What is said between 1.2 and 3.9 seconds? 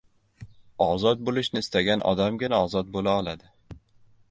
bo‘lishni istagan odamgina ozod bo‘la oladi.